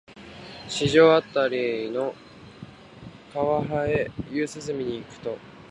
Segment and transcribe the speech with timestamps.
[0.67, 2.15] 四条あたりの
[3.31, 5.37] 河原へ夕涼みに行くと、